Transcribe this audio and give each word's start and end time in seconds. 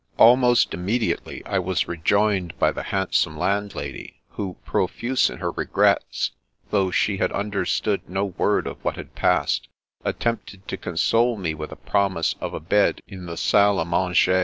Almost 0.17 0.73
immediately 0.73 1.45
I 1.45 1.59
was 1.59 1.87
rejoined 1.87 2.57
by 2.57 2.71
the 2.71 2.81
hand 2.81 3.09
some 3.11 3.37
landlady, 3.37 4.19
who, 4.29 4.57
profuse 4.65 5.29
in 5.29 5.37
her 5.37 5.51
regrets, 5.51 6.31
though 6.71 6.89
she 6.89 7.17
had 7.17 7.31
understood 7.33 8.09
no 8.09 8.25
word 8.25 8.65
of 8.65 8.83
what 8.83 8.95
had 8.95 9.13
passed, 9.13 9.67
attempted 10.03 10.67
to 10.69 10.75
console 10.75 11.37
me 11.37 11.53
with 11.53 11.69
the 11.69 11.75
promise 11.75 12.33
of 12.41 12.55
a 12.55 12.59
bed 12.59 13.01
in 13.07 13.27
the 13.27 13.37
salle 13.37 13.79
A 13.79 13.85
tnanger. 13.85 14.39